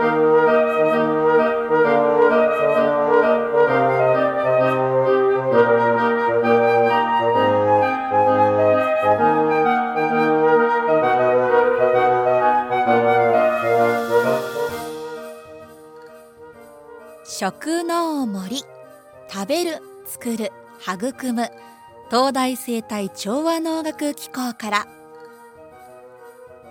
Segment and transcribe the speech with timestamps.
[0.00, 0.06] 食
[17.82, 18.62] の森
[19.28, 21.50] 食べる作る育む
[22.08, 24.97] 東大生態調和農学機構から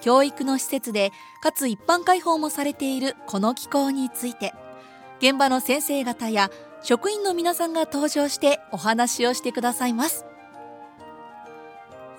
[0.00, 1.12] 教育の施設で
[1.42, 4.54] かつ一般開放もされているこの機構について
[5.20, 6.50] 現場の先生方や
[6.82, 10.24] 職員の皆さんが登場してお話をしてくださいます。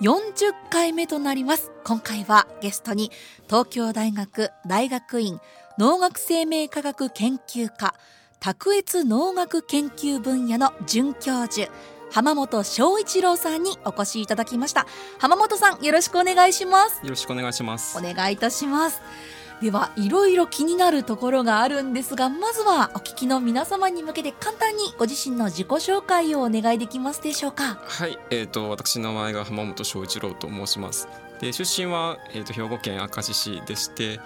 [0.00, 1.72] 40回目となります。
[1.84, 3.10] 今回はゲストに
[3.46, 5.38] 東京大学大学院
[5.78, 7.94] 農学生命科学研究科
[8.38, 11.70] 卓越農学研究分野の准教授
[12.12, 14.86] 浜本翔一郎さんにお越しいただきました。
[15.18, 17.00] 浜本さんよろしくお願いします。
[17.02, 17.96] よろしくお願いします。
[17.96, 19.00] お願いいたします。
[19.60, 27.78] ではいろいろ気になるところがあるんですがまずはお聞きの皆様に向けて簡単にご自身の自己紹介をお願いできますでしょうか。
[27.84, 31.08] はいえーと、私の名前が浜本翔一郎と申します。
[31.40, 34.18] で出身は、えーと、兵庫県明石市でして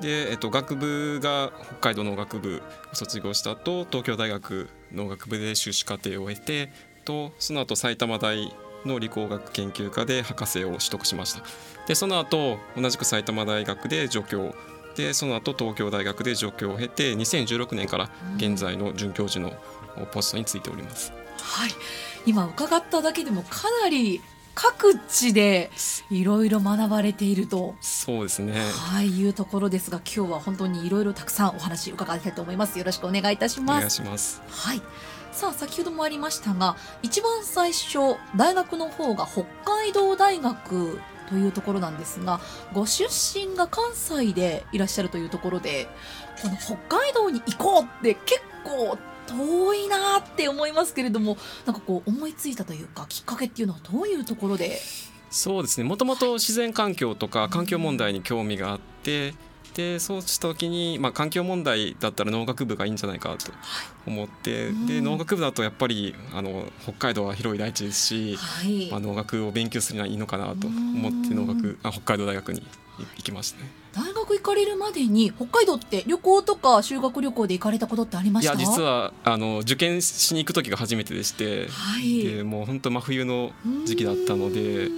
[0.00, 8.54] で、えーと、と学部が北海道農学部を卒業した後東京大学農学部で修士課程を終えてとその後埼玉大
[8.86, 11.42] の理工学研究科で博士を取得しました。
[11.86, 14.54] でその後同じく埼玉大学で助教。
[14.96, 19.52] でその後東京大学で助教を経て2016年から現在の准教授の
[20.06, 21.70] ポストについております、はい。
[22.26, 24.20] 今伺っただけでもかなり
[24.54, 25.70] 各地で
[26.10, 27.76] いろいろ学ばれていると。
[27.80, 28.52] そうですね。
[28.92, 32.78] はいいうところですが今日は本当にいろいろたくさんお話伺いたいと思います。
[32.78, 33.76] よろしくお願いいたします。
[33.76, 34.42] お願いします。
[34.48, 34.82] はい
[35.32, 42.40] さあ先ほどもありましたが一番最初大学の方が北海道大学というところなんですが
[42.72, 45.88] ご出身が関西でいらっしゃるというところで
[46.42, 48.98] この北海道に行こうって結構
[49.28, 54.80] 遠いなって思いますけれどもなんかこう思いついたというかきっかけっていうのはどういうところで？
[55.30, 55.84] そうですね。
[55.84, 59.34] もともと自然環境とか環境問題に興味があって、
[59.74, 63.52] でそうした時に、まあ、環境問題だったら農学部がいいんじゃないかと
[64.06, 72.62] 思って、はい、で農学部だとやっぱりあの北海道は広い大地ですし、はい、まあ、農学を勉強するのはいいのかなと思って農学あ北海道大学に
[73.16, 73.70] 行きましたね。
[73.92, 78.54] 大学行かれるまでに北海道って旅行とか修学旅行で行かれたことってありました？
[78.54, 83.50] いや実はあの受験しに行く時が初めてでして、はい、でもう本当真冬の
[83.86, 84.88] 時期だったので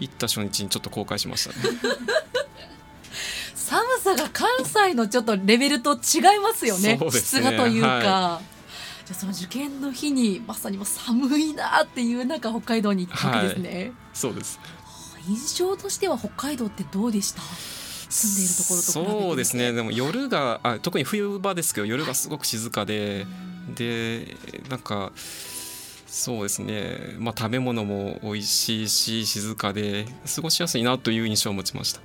[0.00, 1.56] 行った初日にちょっと後悔しましたね。
[3.62, 14.58] 寒さが関西のちょっとレベルと違いますよね、ね、質がというか、はい、じゃあその受験の日にまさにも寒いなっていう中北海道に行ったわけですね、はい、そうです。
[15.28, 17.40] 印象としては北海道ってどうでした？
[18.10, 19.72] 住んでいるところとそうですね。
[19.72, 24.36] でも夜があ特に冬場ですけど夜がすごく静かで、はい、で
[24.68, 25.12] なんか
[26.06, 32.00] そうですね、まあ、食べ物も美味しいし静かで過ごしやすいなという印象を持ちました。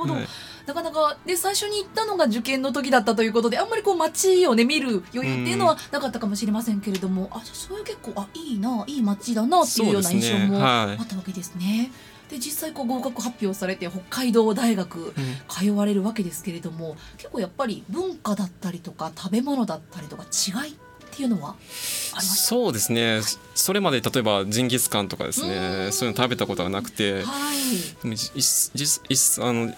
[0.00, 0.26] ほど、はい、
[0.66, 11.90] なかなかで最初に行ったのが受験の時だったということであんまりこう街をね見る余裕っていうのはなかったかもしれませんけれども、あじゃそういう結構あいいないい街だなっていうような印象もあったわけですね。
[12.30, 15.12] で実際こう合格発表されて北海道大学
[15.48, 20.76] 通われるわけですけれども、うん、結構やっぱり文化だったりとか食べ物だったりとか違い
[21.12, 23.22] っていうのはそうですね、はい、
[23.54, 29.72] それまで例えばジンギスカンとかですねそういうの食べたことがなくて、はい、実あの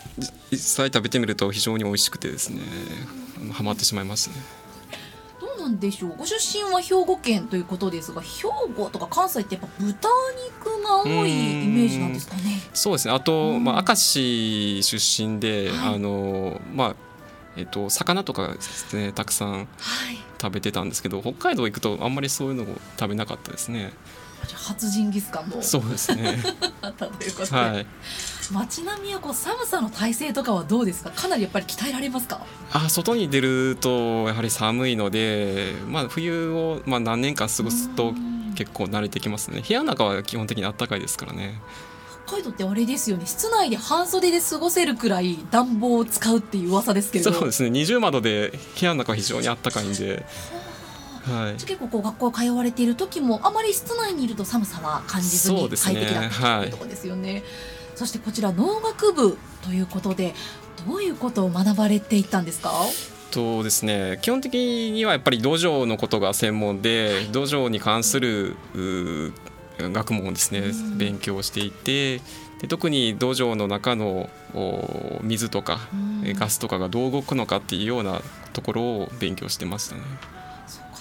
[0.50, 2.60] 実際食べてみると非常に美味しくてですね
[3.52, 4.36] ハマってしまいますね。
[5.40, 6.16] どうなんでしょう？
[6.16, 8.44] ご出身は兵庫県ということですが兵
[8.76, 10.08] 庫とか関西ってやっぱ豚
[10.60, 12.60] 肉が多いイメージなんですかね？
[12.72, 13.14] そうですね。
[13.14, 16.96] あと、まあ、明石出身で、はい、あのまあ
[17.56, 19.68] えっと、魚とかですねたくさん
[20.40, 22.66] 食べてたんですけど、はい、北海道行くとあんまりそういうのを
[22.98, 23.92] 食べなかったですね。
[24.54, 25.62] 初ジンギスカンも。
[25.62, 26.36] そうですね。
[26.80, 27.86] あったということで、はい、
[28.52, 31.10] 街並みはこう寒さの体制とかはどうですか？
[31.10, 32.44] かなりやっぱり鍛えられますか？
[32.72, 38.14] あ外に出るとやはり寒いので、まあ、冬を、まあ、何年か過ごすと
[38.56, 39.62] 結構慣れてきますね。
[39.66, 41.60] 部屋の中は基本的に暖かいですからね。
[41.74, 41.91] 北
[42.32, 43.26] 海道ってあれですよね。
[43.26, 47.32] 室内で半袖で過ごせるくらい暖房を使うっていう噂ですけれど。
[47.32, 47.70] そうですね。
[47.70, 50.24] 二重窓で部屋の中非常にあったかいんで、
[51.24, 57.32] はい、結構こう学校通われている時もあまり室内にいると寒さは感じずに快適だったというところですよね。
[57.32, 57.42] はい
[57.94, 60.34] そしてこちら農学部ということで
[60.88, 62.72] どういうことを学ばれていったんですか？
[63.30, 64.18] とですね。
[64.22, 64.54] 基本的
[64.90, 68.56] にはやっぱり土壌のことが専門で土壌に関する
[69.78, 70.62] 学問をですね
[70.96, 72.18] 勉強していて
[72.60, 74.30] で特に土壌の中の
[75.22, 75.80] 水とか
[76.38, 78.20] ガスとかがどう動くのかっていうような
[78.52, 80.02] ところを勉強してましたね。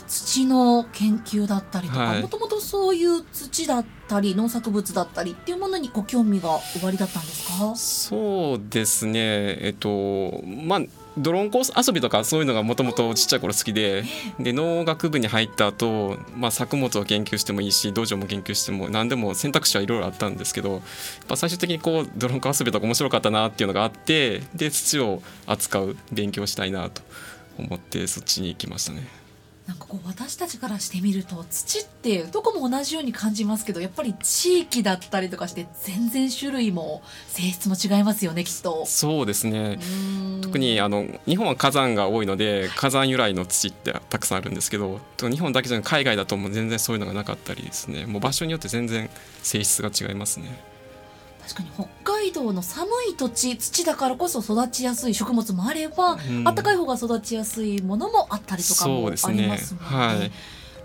[0.08, 7.74] 土の研究だったりとかもともとそういう土だったり農作物だったりっていうものにご興味がおありだったんですか？
[7.78, 9.22] そうですね。
[9.62, 10.82] えっとまあ
[11.18, 14.04] ドローンコース遊びとかそういうのがもともとちっちゃい頃好きで
[14.40, 20.82] で農学部に入った後、まあ作物を研究してもいいし道場も研究しても何でも選択肢はいろいろあったんですけどやっ
[21.28, 27.02] ぱ最終的にこうドローンコース遊びとか面白かったなっていうのがあってで土を扱う勉強したいなと
[27.60, 29.21] 思ってそっちに行きましたね。
[29.68, 38.86] なんかこう私たちからしてみると土ってどこも同じように感じますけどやっぱり地域だったりとかして全然種類も性質も違いますよねきっと。
[38.86, 39.80] そうですね。
[40.42, 48.06] 特にあの日本は火山が多いので火山由来の土ってたくさんあるんですけど日本だけじゃなく海外だともう全然そういうのがなかったりですね。
[48.06, 49.10] もう場所によって全然
[49.44, 50.71] 性質が違いますね。
[51.44, 59.98] 確かに北海道の寒い土地土だからこそ育ちやすい食物もあれば、うん、暖かい方が育ちやすいものもあったりとかもありますので、ね。
[59.98, 60.32] はい、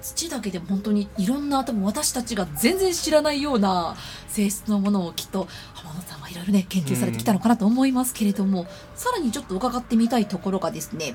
[0.01, 3.97] 土だけでも本当にいろんな多分私たちが全然知らないような
[4.29, 11.15] 性質のものをきっと浜野さんはいろいろね研究されてきたのかなと思いますけれども、うん、さらにちょっと伺ってみたいところがですね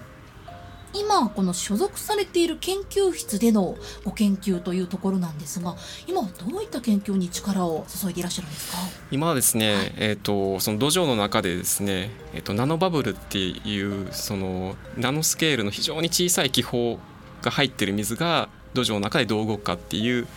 [0.93, 5.75] 今この所属されている研究室でのご研究というところなんですが
[6.07, 8.77] 今はどういった研究に力を注いでいらっしゃるんですか？
[9.09, 16.97] 今はですね、はい、えーと、その土壌の中でですね、えーと、ナノバブルっていうそのナノスケールの非常に小さい気泡
[17.41, 20.27] が入っている水が土壌の中でどう動くかっていう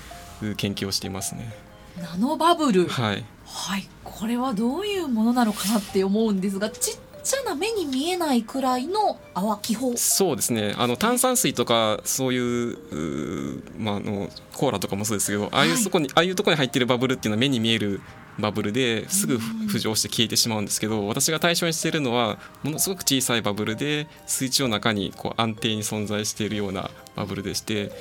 [0.56, 1.54] 研究をしていますね。
[2.00, 2.88] ナノバブル。
[2.88, 10.74] はい、はい、これはどういうものなのかなって思うんですがちっちゃな目に見えないくらいの泡気泡そうですね。
[10.78, 18.00] あの炭酸水とかそういうまあ、あのコーラとかもそうですけどああいうそこに、ああいうところに入ってるバブルっていうのは目に見える
[18.38, 27.92] バブルですぐ浮上して消えてしまうんですけど私が対象にしているのはものすごく小さいバブルで水中の中にこう安定に存在しているようなバブルでして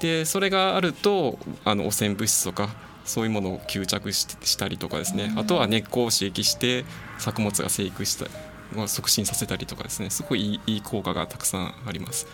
[0.00, 2.68] でそれがあるとあの汚染物質とか
[3.04, 5.32] そういうものを吸着したりとかですね。
[5.36, 6.84] あとは根っこを刺激して
[7.18, 8.26] 作物が生育した
[8.76, 10.10] を促進させたりとかですね。
[10.10, 12.26] すごいいい効果がたくさんあります。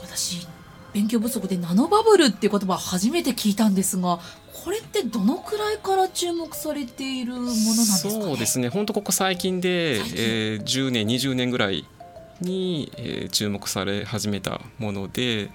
[0.00, 0.46] 私
[0.92, 4.18] 勉強不足でナノバブルっていう言葉初めて聞いたんですが
[4.64, 8.68] これってどのくらいから注目されているものなんですか、ね、そうですね。
[8.68, 11.86] 本当ここ最近で近、えー、10年20年ぐらい
[12.40, 15.50] に、えー、注目され始めたもので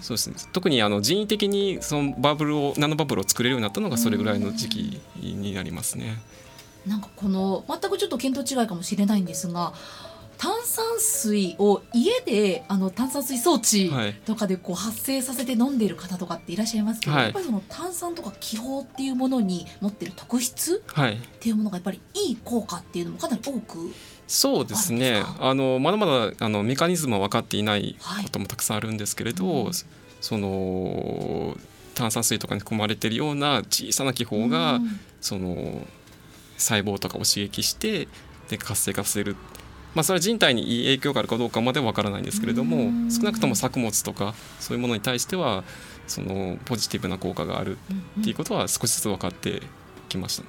[0.00, 6.18] そうですね、特にあの人為的にそのバブルをナノバブルを作れるようになったのがそれぐらいの時期になりますね。
[6.86, 9.72] なんかこの全くちょっと見当違いかもしれないんですが
[10.38, 13.92] 炭酸水を家であの炭酸水装置
[14.24, 20.94] とかでこう発生させて飲んでいる方とかっていらっしゃいますけど、はい、やっぱりその炭酸とか気泡っていうものに持ってる特質っ
[21.40, 23.92] ていうものがやっぱりいい効果っていうのもかなり多く
[24.28, 25.24] そうですね。
[25.40, 29.72] あのまだまだあのメカニズムは分かっていないこともたくさんあるんですけれど、はいうん、
[30.20, 31.56] その
[31.94, 35.84] 炭酸水とかに含まれているような小さな気泡が、うん、その
[36.58, 38.08] 細胞とかを刺激して
[38.50, 39.36] で活性化させる、
[39.94, 45.64] まあ、それは人体にいい影響があるかどうかまでは分からないんですけれども少なくとも作物とかそういうものに対しては
[46.06, 47.78] そのポジティブな効果がある
[48.20, 49.62] っていうことは少しずつ分かって
[50.08, 50.48] きましたね。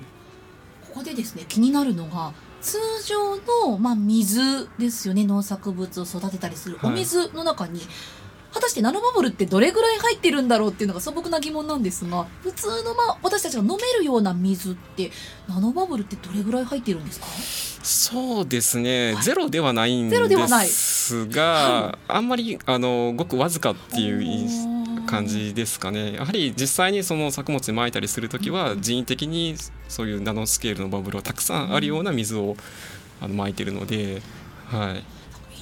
[0.87, 3.35] ここでですね気になるのが通常
[3.67, 5.25] の、まあ、水ですよね。
[5.25, 6.79] 農作物を育てたりする。
[6.83, 7.87] お水の中に、はい
[8.51, 15.11] 果たしてナノバブルってどれぐらい入ってるんだろうっていうのが素朴な疑問なんですが普通のまあ私たちが飲めるような水って
[15.47, 17.27] ナノバブルってどれぐらい入ってるんですか？
[17.81, 20.15] そうですね、はい、ゼロではないんで
[20.65, 24.45] すが、はい、あんまりあのごくわずかってい
[25.05, 26.13] う感じですかね。
[26.13, 29.55] やはり実際にその作物にまいたりする時は人為的に
[29.87, 32.57] そういうナノスケールのバブルはたくさんあるような水を
[33.21, 34.21] あのまいてるので、
[34.67, 35.03] はい、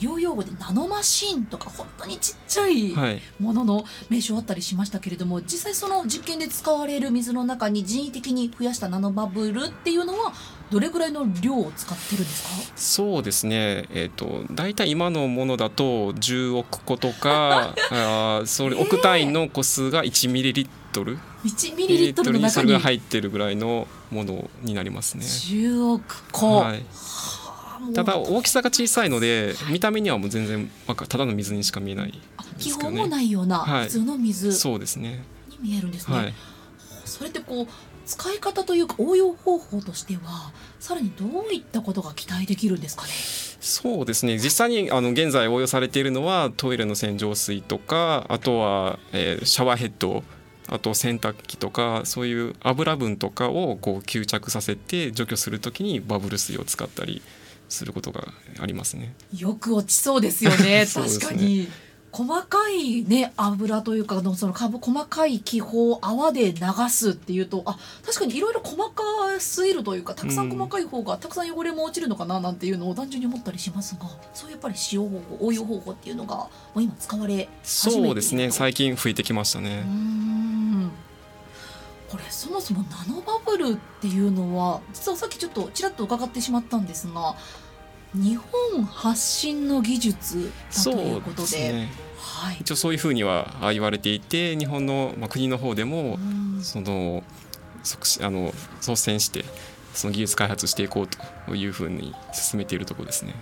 [0.01, 2.93] 医療用語でナノマシンとか本当にちっちゃい
[3.39, 10.33] ものの名称あったりしましたけれども、はい、実際その実験で使われる水の中に人為的に増やしたナノバブルっていうのは
[10.69, 12.73] どれぐらいの量を使ってるんですか？
[12.75, 21.13] そうですね、えーと、大体今のものだと10億個とかあそれ億単位の個数が1ミリリットル。
[21.13, 22.51] えー1ミリリットルの中に。
[22.51, 25.23] それが入ってるぐらいのものになりますね。
[25.23, 26.83] 10億個、はい、
[27.93, 33.83] ただ大きさが小さいので見た目にはもう全然ただの水にしか見えないあ気泡もないようなはい。
[33.85, 34.47] 普通の水。
[34.47, 35.23] にそうですね。
[35.61, 36.33] 見えるんですね、はい。
[37.05, 37.67] それってこう
[38.05, 43.09] 使い方というか応用方法としてはさらにどういったことが期待できるんですかね？
[43.59, 44.37] そうですね。
[44.37, 50.23] 実際にあの現在応用されているのはトイレの洗浄水とかあとは、えーシャワーヘッド
[50.69, 57.21] あと洗濯機とかそういう油分とかをこう吸着させて除去するときにバブル水を使ったり
[57.69, 59.13] することがありますね。
[59.35, 60.85] よく落ちそうですよね。
[60.91, 61.67] 確かに。
[62.11, 69.03] 細かいね油というかのそのかぶ細かい気泡を泡で流すっていうとあ確かにいろいろ細か
[69.39, 78.51] すぎるというかたくさん細かい方がたくさん汚れも落ちるのかななんていうのを単純に思ったりしますがそうやっぱり使用方法応用方法っていうのがもう今使われ始めているそうですね。
[78.51, 79.81] 最近増えてきましたね。
[79.81, 80.89] ん
[82.09, 87.35] これそもそもナノバブルっていうのは実はさっきちょっとちらっと伺ってしまったんですが
[88.13, 91.57] 日本発信の技術だということで。
[91.57, 91.89] ね。
[92.17, 92.57] はい。
[92.61, 96.61] 一応そういうふうにはあ言われていて日本の、まあ、国の方でもうん。
[96.63, 97.23] その
[98.21, 99.45] あの率先して
[99.93, 103.35] その技術開発していこうというふうに進めているところですね。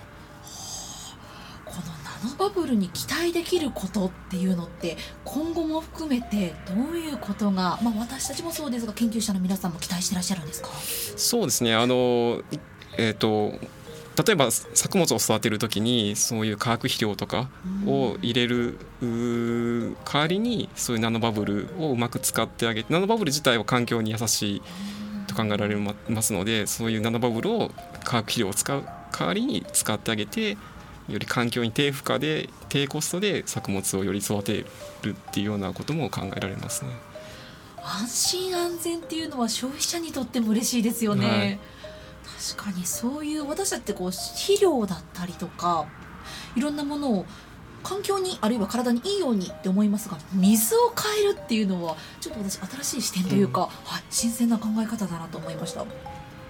[2.25, 10.70] ノバブルに期待できることっていうのって今後も含めてどういうことが、まあ、私たちもそうですが研究者の皆さんも期待してらっしゃるんですか？
[11.17, 11.75] そうですね。
[11.75, 12.41] あの、
[12.98, 13.53] えー、と
[14.24, 17.50] 例えば作物を育てる時にそういう化学肥料とか
[17.86, 24.62] を入れる代わりにそういうナノバブルをうまく使ってあげてナノバブル自体は環境に優しい
[25.27, 27.72] と考えられますのでそういうナノバブルを
[28.05, 30.55] 化学肥料を使う代わりに使ってあげて
[31.09, 34.65] より環境に低負荷で低コストで作物をより育て
[35.03, 36.91] るっていうようなことも考えられますね。
[37.83, 41.59] 安心安全っていうのは消費者にとっても嬉しいですよね、はい。
[42.55, 45.85] 確かにそういう私たちってこう肥料だったりとか
[46.55, 47.25] いろんなものを
[47.83, 55.85] 環境にあるいは体にいいようにって思いますが水を変えるっていうのはちょっと私新しい視点というか、はい、新鮮な考え方だなと思いました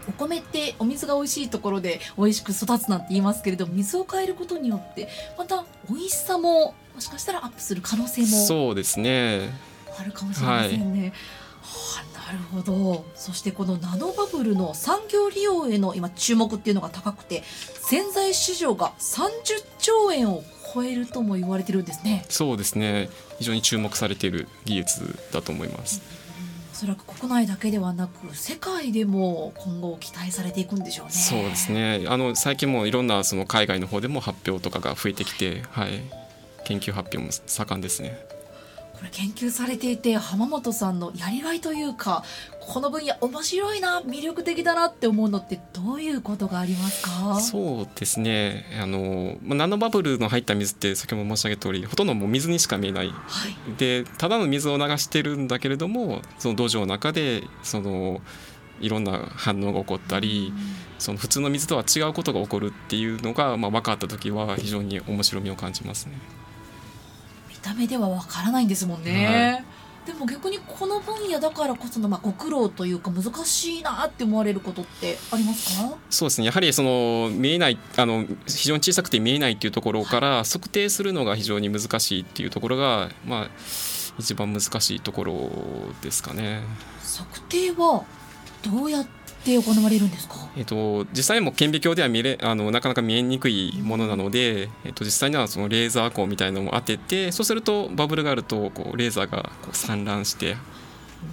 [0.07, 9.49] お米ってお水が美味しいところで美味しく育つなんて言いますけれども水を変えることによってまた美味しさももしかしたらアップする可能性もそうですね
[9.99, 11.13] あるかもしれませんね。
[11.61, 17.43] はあ、なるほどそしてこのナノバブルの産業利用への今注目っていうのが高くて
[17.81, 20.43] 洗剤市場が30兆円を
[20.73, 22.25] 超えるとも言われてるんですね。
[22.29, 23.09] そうですね
[23.39, 26.01] 非常に注目されている技術だと思います。
[26.75, 31.13] おそらく国内だけではなく世界でも今後期待されていくんでしょうね。
[31.13, 36.01] そうですねあの最近もいろんなその海外の方でも発表とかが増えてきて、はい、
[36.65, 38.19] 研究発表も盛んですね。
[38.97, 42.23] これ研究されていて浜本さんのやりがいというか
[42.61, 47.39] この分野面白いな魅力的だなって思うのってどういうことがありますか？
[47.39, 48.65] そうですね。
[48.81, 53.09] あのまあナノバブルの入った水って先ほど申し上げた通りほとんどもう水にしか見えない。
[53.09, 53.75] はい。
[53.77, 58.21] でただの水を流してるんだけれどもその土壌の中でその
[58.81, 60.51] いろんな反応が起こったり
[60.97, 66.17] その普通の水とは違うことが起こるっていうのが、まあ、分かった時は非常に面白みを感じますね。
[67.65, 69.65] 見た目ではわからないんですもんね、
[70.05, 75.97] でも逆にこの分野だからこそのまあご苦労というか難しいなって思われることってありますか？
[76.11, 76.45] そうですね。
[76.45, 83.49] やはりその見えないあの非常に小さくて見えないっていうところから測定するのが非常に難しいっていうところが、まあ、
[84.19, 85.49] 一番難しいところ
[86.03, 86.61] ですかね。
[87.17, 88.05] 測定は
[88.69, 89.05] どうやっ
[89.43, 90.35] て行われるんですか？
[90.57, 100.55] えっと、実際にも顕微鏡では見れあのなかなか見えにくいものなので、えっと、実際にはそのレーザー光みたいなのを当ててそうするとバブルがあるとこうレーザーがこう散乱して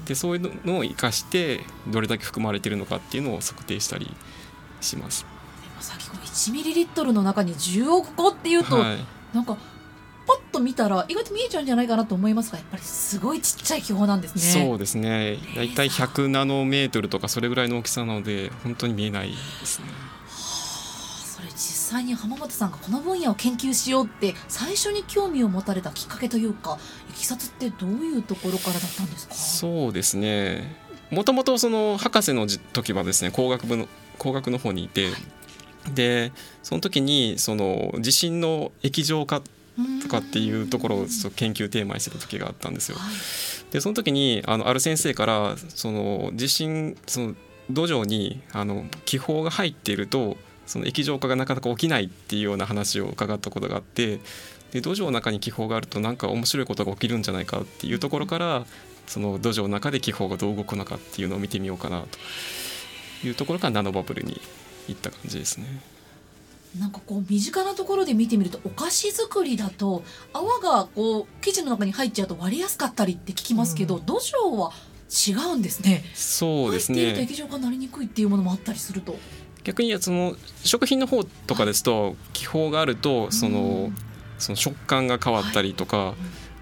[0.06, 4.14] でそういうのを生かしてどれだけ含まれているのかっていうのを測定したり
[4.80, 5.22] します。
[5.22, 5.28] で
[5.76, 8.98] もさっきこの1ミリリットルの中に10億個っていうと、はい
[9.32, 9.56] なんか
[10.52, 14.64] と見たら意外と見えちゃうんじゃないかなと思いますがやっぱりすごいちっちゃい気泡なんですね。
[14.66, 15.38] そうですね。
[15.56, 19.86] だいたい100ナノメートルとかそれぐらいの大きさなので本当に見えないですね。
[20.28, 26.78] それ実際に浜本さんがこの分野を研究しようって最初に興味を持たれたきっかけというか
[27.10, 29.34] いきさつってどういうところからだったんですか？
[29.34, 30.76] そうですね。
[31.10, 35.10] もともとその博士のじ時はですね工学部の工学の方にいて、
[35.94, 36.32] で
[36.62, 39.42] その時にその地震の液状化
[40.02, 42.98] とかっていうところを研究テーマにしてた時があったんですよ。
[42.98, 43.12] はい
[43.72, 47.34] でその時にあのある先生からその地震その
[47.70, 50.36] 土壌にあの気泡が入っていると
[50.66, 54.20] その液状化がなかなか起きないっていうような話を伺ったことがあって
[54.72, 58.66] で土壌の中に気泡があると何か面白いことが起きるんじゃないかっていうところから
[59.06, 64.38] その土壌の中で気泡がどう動くのかっていうのを見てみようかなというところからナノバブルに
[64.88, 65.91] 行った感じですね。
[66.78, 70.02] なんかこう身近なところで見てみるとお菓子作りだと
[70.32, 74.72] 泡がこう生地の中に入っちゃうと割れやすかったりって聞きますけど、うん、土壌は
[75.12, 76.02] 違うんですね。
[76.14, 77.20] そうですね。
[77.20, 79.16] 液状化なりにくいっていうものもあったりすると。
[79.64, 83.92] 逆にその食品の方とかですと気泡があるとその
[84.38, 86.14] その食感が変わったりとか、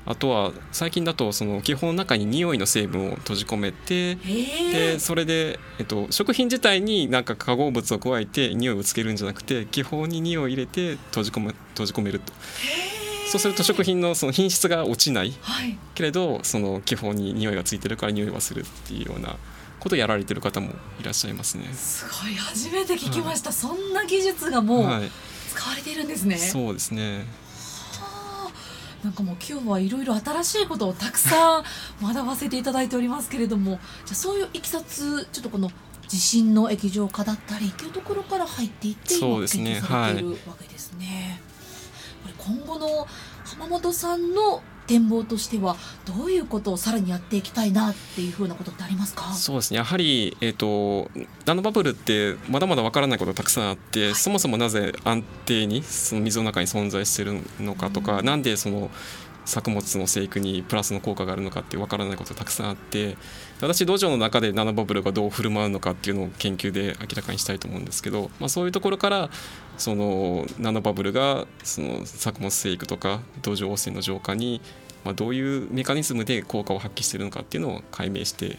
[0.06, 12.32] あとは最近だとその気泡の中に匂いの成分を閉じ込めてでそれで、えっと、食品自体になんか化合物を加えて匂いをつけるんじゃなくて気泡に匂いを入れて閉じ込め閉じ込めると。
[13.30, 19.36] そうすると食品のその品質が落ちない、はい、けれどその気泡に匂いがついてるから匂いはするっていうような
[19.78, 21.72] ことをやられてる方もいらっしゃいますね。
[21.72, 25.02] すごい初めて聞きました、はい、そんな技術がもう
[25.48, 26.38] 使われているんですね。
[26.38, 27.24] そうですね。
[29.04, 31.64] なんかもう今日はいろいろ新しいことをたくさん
[32.02, 35.70] 学ばせていただいておりますけれどもじゃあそういういきさつちょっとこの
[36.06, 41.40] 地震の液状化だったりっていうところから入っていってそうですね、されているわけですね。
[42.24, 43.06] はい、これ今後の
[43.44, 49.32] 浜本さんの展望としてはどういうことをさらにやっていきたいなっていうふうなことってありますか？
[49.32, 49.76] そうですね。
[49.76, 51.08] やはり、えーと、
[51.46, 58.90] ナノバブルってまだまだわからないことたくさんあって、はい、そもそもなぜ安定にその水の中に存在しているのかとか、うん、なんでその
[59.44, 63.16] 作物の生育にプラスの効果があるのかって分からないことがたくさんあって
[63.60, 69.30] 私土壌の中でナノバブルがどう振る舞うのかっていうのを研究で明らかにしたいと思うんですけど、まあ、そういうところから
[69.78, 74.60] そのナノバブルがその作物生育とか土壌汚染の浄化に
[75.04, 78.58] まあどういうメカニズムで効果を発揮しているのかっていうのを解明して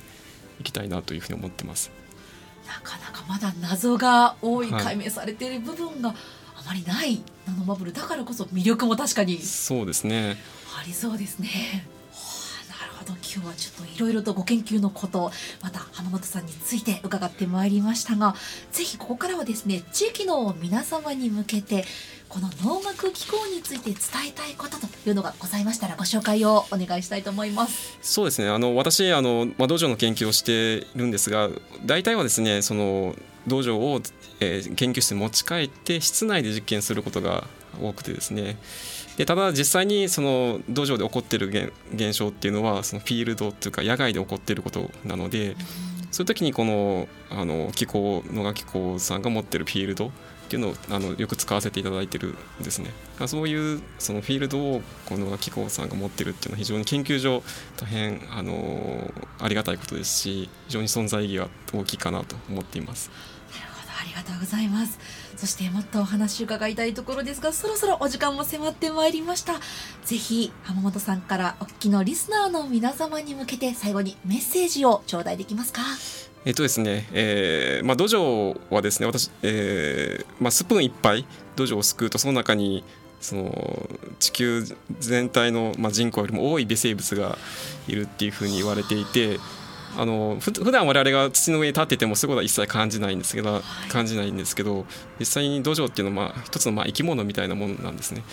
[0.60, 1.92] いきたいなというふうに思ってます。
[2.68, 6.14] なかなかまだ謎が多い解明されている部分が
[6.66, 10.38] あまりないナノバブルだからこそ魅力も確かにそうですね
[10.80, 11.50] ありそうですね。
[13.02, 18.36] ほど今日はちょっといろいろとご研究のことまた浜本さんについて伺ってまいりましたが
[18.72, 21.86] ぜひここからはですね地域の皆様に向けて
[22.32, 27.98] この農学機構について伝えたいことというのがございましたらご紹介をお願いしたいと思います。
[28.02, 28.48] そうですね。
[28.48, 31.50] あの私あの、まあ、道場の研究をしているんですが
[31.86, 33.16] 大体はですねその
[33.48, 34.02] 道場を、
[34.40, 37.44] えー、研究室に持ち帰って室内で実験することが
[37.82, 38.58] 多くてですね。
[39.18, 45.58] でただ実際にその道場で起こっている現象っていうのはそのフィールドっていうか野外で起こっていることなので、
[46.12, 50.14] そういう時にこのあの気候野賀気候さんが持ってるフィールド
[50.52, 52.92] っていうのをあのよく使わせていただいてるんですね。
[53.26, 57.42] そういうそのフィールドをこの野賀気候さんが持ってるっていうのは非常に研究上
[57.78, 63.10] 大変あのありがたいことですし非常に存在意義が大きいかなと思っています。
[63.54, 65.00] なるほどありがとうございます。
[65.38, 69.54] そしてもっとお話伺いたいところですがそろそろお時間も迫ってまいりました
[70.04, 75.82] ぜひ浜本さんからお聞きのリスナーの皆様に向けて最後にメッセージを頂戴できますか？
[76.44, 81.26] えっとですね、えーまあ、土壌はですね私、えーまあ、スプーンいっぱい
[81.56, 82.84] 土壌をすくうとその中に
[83.20, 84.64] その地球
[85.00, 87.38] 全体の、まあ、人口よりも多い微生物が
[87.88, 89.38] いるっていうふうに言われていて
[89.98, 94.86] あのふ普段我々が土の上に立っててもそういうことは一切感じないんですけど、感じないんですけど
[95.20, 98.24] 実際に土壌っていうのはまあ一つのまあ生き物みたいなものなんですね。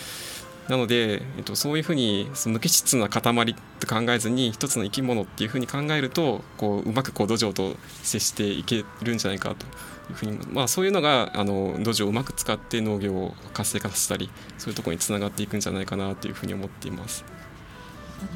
[0.69, 17.25] なので、えっと、そういうふうに無機質な塊って考えずに一つの生き物っていうふうに考えるとこううまくこう土壌と接していけるんじゃないかというふうに、まあ、そういうのがあの土壌をうまく使って農業を活性化させたりそういうところにつながっていくんじゃないかなというふうに思っています。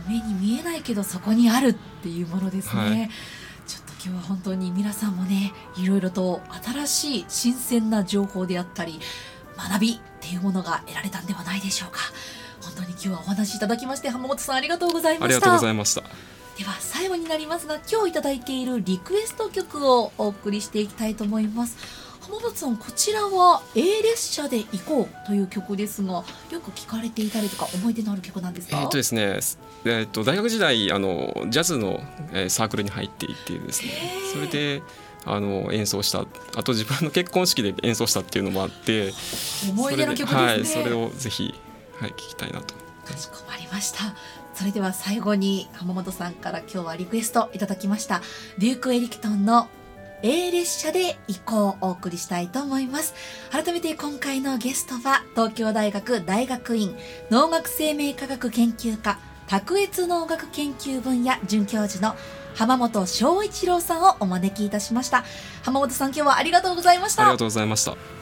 [0.08, 3.10] 目に見えないけどそこにあるっていうものですね、はい、
[3.66, 9.00] ちょっと今日は本当に皆さんもねいろいろと新しい新鮮な情報であったり
[9.56, 11.98] 学びっていうものが得られたんではないでしょうか。
[12.62, 15.36] 本当に今日はお話しいただきまして浜本さんありがとうございました。
[15.36, 16.02] ありがとうございました。
[16.56, 21.76] では最後になりますが今日いただいているリクエスト曲をお送りしていきたいと思います。
[22.20, 28.80] 浜松さんこちらは A 列車で行こうという曲ですがよく聞かれていたりとか思い出のある曲なんですか？
[28.80, 29.40] えっとですね
[29.84, 32.00] えっと大学時代あのジャズの
[32.48, 33.90] サークルに入っていてですね。
[34.32, 34.82] それで
[35.24, 36.24] あの演奏した
[36.56, 39.12] あと自分の結婚式で演奏したっていうのもあって
[39.70, 40.42] 思い出の曲ですね。
[40.44, 41.54] はいそれをぜひ
[42.00, 42.74] はい聞きたいなと。
[43.04, 44.14] かしこまりました。
[44.54, 48.20] それでは最後に浜本さんから今日はリクエストいただきました。
[48.58, 49.68] デューク・エリクトンの
[50.22, 53.14] A 列車で移行をお送りしたいと思います。
[53.50, 56.94] 改めて今回のゲストは東京大学大学院
[57.30, 62.14] 農学生命科学研究科卓越農学研究分野准教授の
[62.54, 65.24] 浜本翔一郎さんをお招きいたしました。
[65.62, 67.22] 浜本さん今日はありがとうございました。
[67.22, 68.21] ありがとうございました。